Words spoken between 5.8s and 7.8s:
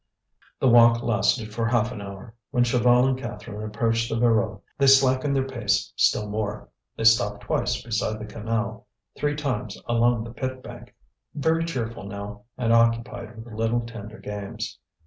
still more; they stopped twice